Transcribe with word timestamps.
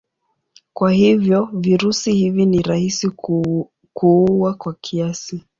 Kwa 0.73 0.91
hivyo 0.91 1.45
virusi 1.53 2.13
hivi 2.13 2.45
ni 2.45 2.61
rahisi 2.61 3.09
kuua 3.93 4.53
kwa 4.53 4.73
kiasi. 4.81 5.43